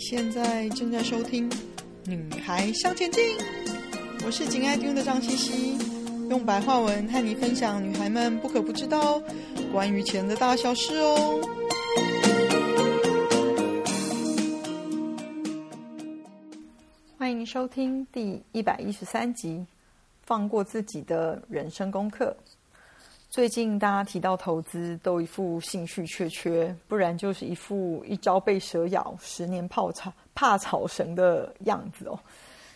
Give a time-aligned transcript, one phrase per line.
[0.00, 1.48] 现在正在收听
[2.06, 3.22] 《女孩向前进》，
[4.24, 5.78] 我是紧爱听的张茜茜，
[6.30, 9.22] 用白话文和你分享女孩们不可不知道
[9.70, 11.38] 关于钱的大小事哦。
[17.18, 19.58] 欢迎收听第一百一十三集
[20.22, 22.34] 《放过自己的人生功课》。
[23.30, 32.18] 最近大家提到投资，都一副兴趣缺缺，不然就是一副一朝被蛇咬，十年怕草怕草绳的样子哦。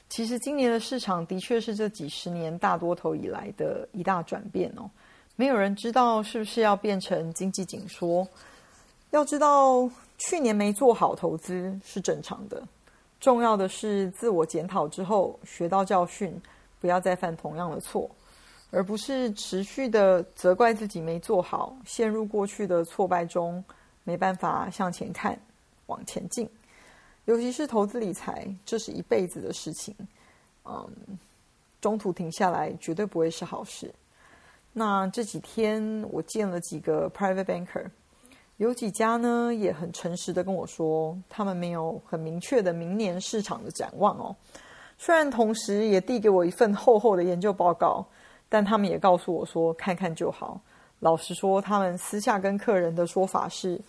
[0.09, 4.89] 其实今年的市场的确是这几十年大多头以来的一大转变哦。
[5.35, 8.25] 没有人知道是不是要变成经济紧缩。
[9.11, 12.63] 要知道，去年没做好投资是正常的，
[13.19, 16.41] 重要的是自我检讨之后学到教训，
[16.81, 18.09] 不要再犯同样的错。
[18.75, 23.65] 而不是持续的责怪自己没做好，陷入过去的挫败中，
[24.03, 25.39] 没办法向前看、
[25.87, 26.49] 往前进。
[27.27, 29.95] 尤其是投资理财，这是一辈子的事情，
[30.65, 30.87] 嗯，
[31.81, 33.95] 中途停下来绝对不会是好事。
[34.73, 37.87] 那这几天我见了几个 private banker，
[38.57, 44.35] 有几家呢也很诚实的跟我说，他们没有很明确的明年市场的展望哦。
[44.99, 48.05] 虽然同时也递给我一份厚厚的研究报告。
[48.49, 50.61] 但他们也告诉我说，看看就好。
[51.01, 53.81] 老实说，他们私下跟客人的说法是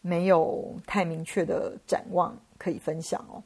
[0.00, 3.42] 没有太明确的展望可以分享哦。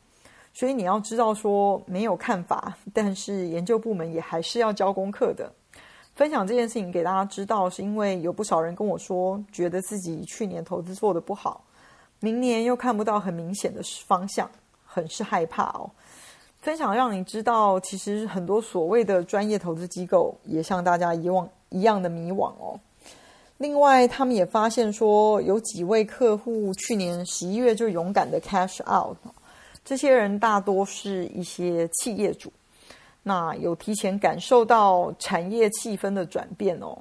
[0.53, 5.51] 所以你要知道说没有看法，但是研究部门也还是要交功课的。
[6.15, 11.65] 分享这件事情给大家知道，是因为有不少人跟我说，觉得自己去年投资做得不好，
[12.19, 14.51] 明年又看不到很明显的方向，
[14.85, 15.89] 很是害怕哦。
[16.61, 22.79] 分享让你知道，其实很多所谓的专业投资机构也像大家以往一样的迷惘哦。
[23.57, 29.17] 另外，他们也发现说，有几位客户去年十一月就勇敢的 cash out，
[29.83, 32.53] 这些人大多是一些企业主，
[33.23, 36.99] 那有提前感受到产业气氛的转变哦，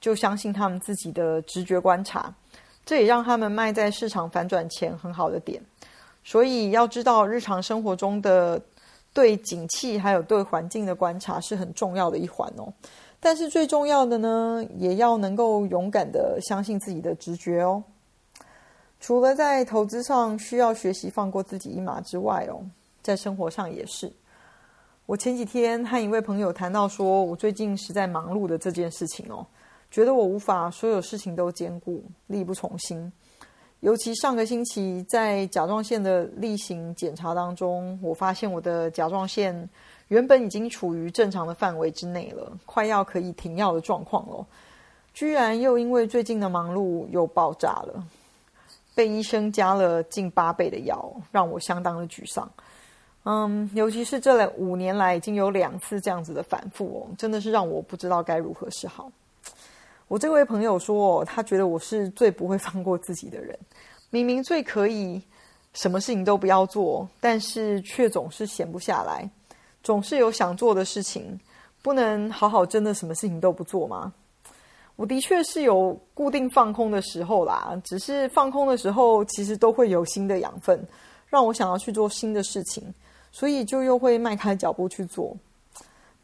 [0.00, 2.32] 就相信他们自己的直觉观察，
[2.86, 5.60] 这也让他们卖在市场反转前很好的点。
[6.22, 8.62] 所以要知道日常生活中的。
[9.14, 12.70] 对景气还有对环境的观察是很重要的一环哦，
[13.20, 17.82] 但是最重要的呢，也要能够勇敢的相信自己的直觉哦。
[19.00, 22.60] 除了在投资上需要学习放过自己一马之外哦，
[23.02, 24.12] 在生活上也是。
[25.06, 29.46] 我前几天和一位朋友谈到说，我最近实在忙碌的这件事情哦，
[29.90, 33.12] 觉得我无法所有事情都兼顾，力不从心。
[33.84, 39.68] 尤其上个星期在甲状腺的例行检查当中，我发现我的甲状腺
[40.08, 44.46] 原本已经处于正常的范围之内了，快要可以停药的状况了，
[45.12, 48.02] 居然又因为最近的忙碌又爆炸了，
[48.94, 52.50] 被医生加了近八倍的药，让我相当的沮丧。
[53.24, 59.12] 嗯，尤其是这五年来已经有两次这样子的反复哦，真的是让我不知道该如何是好。
[60.08, 63.58] 我这位朋友说，他觉得我是最不会放过自己的人。
[64.10, 65.20] 明明最可以
[65.72, 69.28] 什么事情都不要做，但是却总是闲不下来，
[69.82, 71.38] 总是有想做的事情，
[71.82, 74.12] 不能好好真的什么事情都不做吗？
[74.96, 80.86] 我的确是有固定放空的时候啦，只是放空的时候，其实都会有新的养分，
[81.26, 82.84] 让我想要去做新的事情，
[83.32, 85.36] 所以就又会迈开脚步去做。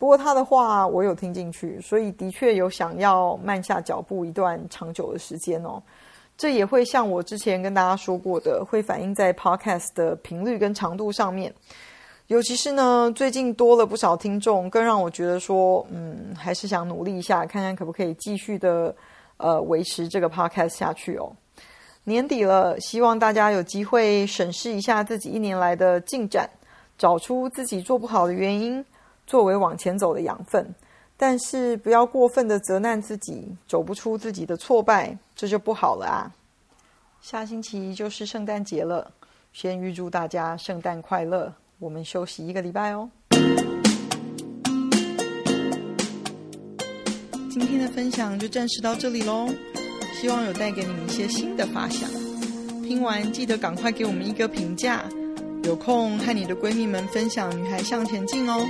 [0.00, 5.80] 不过他的话我有听进去，所以的确有想要慢下脚步一段长久的时间哦。
[6.38, 11.52] 这也会像我之前跟大家说过的，会反映在 Podcast 的频率跟长度上面。
[12.28, 18.94] 尤其是呢，最近多了不少听众，更让我觉得说，嗯，还是想努力一下，看看可不可以继续的
[19.36, 21.30] 呃维持这个 Podcast 下去哦。
[22.04, 26.48] 年底了，希望大家有机会审视一下自己一年来的进展，
[26.96, 28.82] 找出自己做不好的原因。
[29.30, 30.74] 作为往前走的养分，
[31.16, 36.34] 但是不要过分的责难自己，走不出自己的挫败，这就不好了啊！
[37.22, 39.08] 下星期就是圣诞节了，
[39.52, 41.54] 先预祝大家圣诞快乐。
[41.78, 43.08] 我们休息一个礼拜哦。
[47.52, 49.48] 今天的分享就暂时到这里喽，
[50.20, 52.10] 希望有带给你们一些新的发想。
[52.82, 55.04] 听完记得赶快给我们一个评价，
[55.62, 58.66] 有空和你的闺蜜们分享《女孩向前进》哦。